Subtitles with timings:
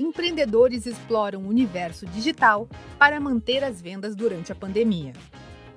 [0.00, 5.12] empreendedores exploram o universo digital para manter as vendas durante a pandemia.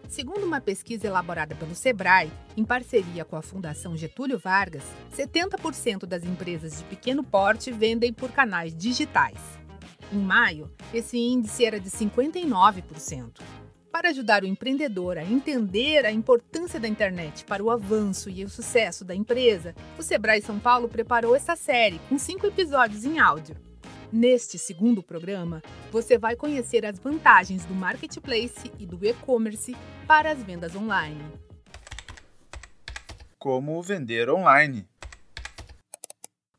[0.08, 6.24] Segundo uma pesquisa elaborada pelo Sebrae, em parceria com a Fundação Getúlio Vargas, 70% das
[6.24, 9.40] empresas de pequeno porte vendem por canais digitais.
[10.12, 13.42] Em maio, esse índice era de 59%.
[13.92, 18.50] Para ajudar o empreendedor a entender a importância da internet para o avanço e o
[18.50, 23.73] sucesso da empresa, o Sebrae São Paulo preparou essa série com cinco episódios em áudio.
[24.16, 25.60] Neste segundo programa,
[25.92, 31.20] você vai conhecer as vantagens do marketplace e do e-commerce para as vendas online.
[33.40, 34.88] Como vender online?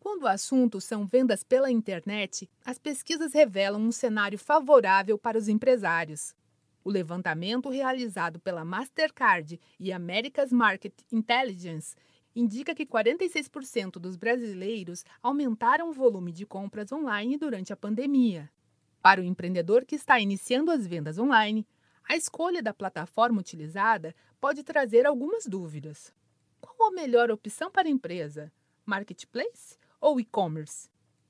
[0.01, 5.47] Quando o assunto são vendas pela internet, as pesquisas revelam um cenário favorável para os
[5.47, 6.35] empresários.
[6.83, 11.95] O levantamento realizado pela Mastercard e America's Market Intelligence
[12.35, 18.51] indica que 46% dos brasileiros aumentaram o volume de compras online durante a pandemia.
[19.01, 21.67] Para o empreendedor que está iniciando as vendas online,
[22.09, 26.13] a escolha da plataforma utilizada pode trazer algumas dúvidas.
[26.61, 28.53] Qual a melhor opção para a empresa?
[28.85, 30.89] Marketplace ou e-commerce?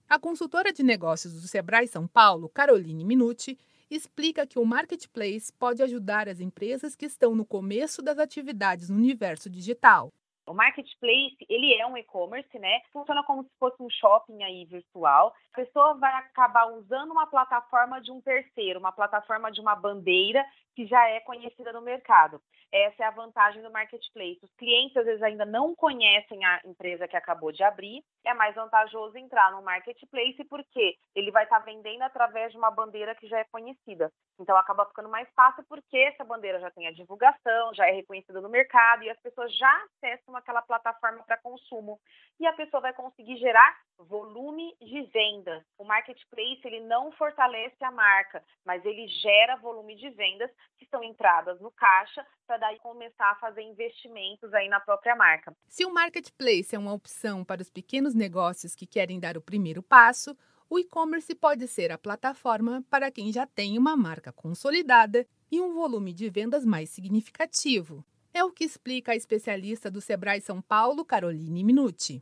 [0.09, 3.59] A consultora de negócios do Sebrae São Paulo, Caroline Minuti,
[3.91, 8.97] explica que o marketplace pode ajudar as empresas que estão no começo das atividades no
[8.97, 10.13] universo digital
[10.47, 12.81] o marketplace, ele é um e-commerce, né?
[12.93, 15.35] Funciona como se fosse um shopping aí virtual.
[15.53, 20.45] A pessoa vai acabar usando uma plataforma de um terceiro, uma plataforma de uma bandeira
[20.75, 22.41] que já é conhecida no mercado.
[22.73, 24.41] Essa é a vantagem do marketplace.
[24.43, 28.03] Os clientes às vezes ainda não conhecem a empresa que acabou de abrir.
[28.25, 33.15] É mais vantajoso entrar no marketplace porque ele vai estar vendendo através de uma bandeira
[33.15, 34.11] que já é conhecida.
[34.39, 38.41] Então acaba ficando mais fácil porque essa bandeira já tem a divulgação, já é reconhecida
[38.41, 42.01] no mercado e as pessoas já acessam aquela plataforma para consumo.
[42.41, 45.63] E a pessoa vai conseguir gerar volume de vendas.
[45.79, 51.03] O marketplace ele não fortalece a marca, mas ele gera volume de vendas que são
[51.05, 55.55] entradas no caixa para daí começar a fazer investimentos aí na própria marca.
[55.69, 59.83] Se o marketplace é uma opção para os pequenos negócios que querem dar o primeiro
[59.83, 60.37] passo,
[60.69, 65.75] o e-commerce pode ser a plataforma para quem já tem uma marca consolidada e um
[65.75, 68.05] volume de vendas mais significativo.
[68.33, 72.21] É o que explica a especialista do Sebrae São Paulo, Caroline Minuti.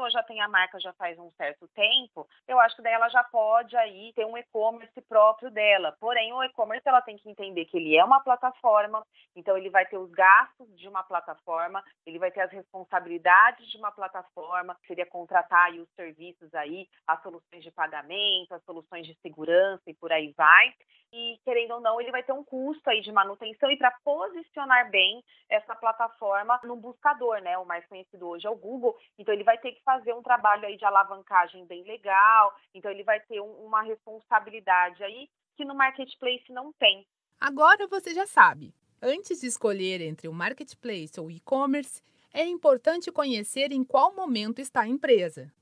[0.00, 3.08] Pessoa já tem a marca já faz um certo tempo, eu acho que daí ela
[3.08, 5.94] já pode aí ter um e-commerce próprio dela.
[6.00, 9.04] Porém, o e-commerce ela tem que entender que ele é uma plataforma,
[9.36, 13.76] então ele vai ter os gastos de uma plataforma, ele vai ter as responsabilidades de
[13.76, 19.14] uma plataforma, seria contratar aí os serviços aí, as soluções de pagamento, as soluções de
[19.20, 20.74] segurança e por aí vai
[21.12, 24.90] e querendo ou não, ele vai ter um custo aí de manutenção e para posicionar
[24.90, 27.58] bem essa plataforma no buscador, né?
[27.58, 28.96] O mais conhecido hoje é o Google.
[29.18, 32.54] Então ele vai ter que fazer um trabalho aí de alavancagem bem legal.
[32.72, 37.06] Então ele vai ter um, uma responsabilidade aí que no marketplace não tem.
[37.40, 38.72] Agora você já sabe.
[39.02, 42.02] Antes de escolher entre o marketplace ou e-commerce,
[42.32, 45.52] é importante conhecer em qual momento está a empresa.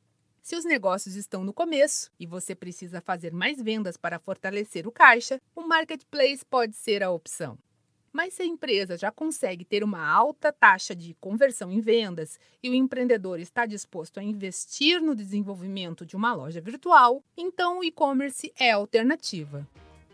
[0.42, 4.92] Se os negócios estão no começo e você precisa fazer mais vendas para fortalecer o
[4.92, 7.58] caixa, o marketplace pode ser a opção.
[8.12, 12.70] Mas se a empresa já consegue ter uma alta taxa de conversão em vendas e
[12.70, 18.52] o empreendedor está disposto a investir no desenvolvimento de uma loja virtual, então o e-commerce
[18.58, 19.66] é a alternativa.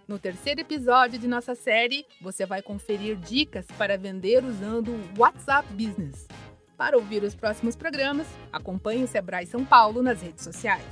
[0.07, 5.67] No terceiro episódio de nossa série, você vai conferir dicas para vender usando o WhatsApp
[5.73, 6.29] Business.
[6.77, 10.85] Para ouvir os próximos programas, acompanhe o Sebrae São Paulo nas redes sociais.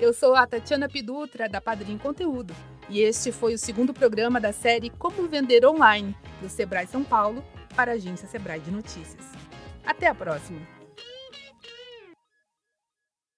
[0.00, 2.54] Eu sou a Tatiana Pidutra, da Padrim Conteúdo,
[2.90, 7.44] e este foi o segundo programa da série Como Vender Online, do Sebrae São Paulo,
[7.76, 9.24] para a agência Sebrae de Notícias.
[9.86, 10.79] Até a próxima!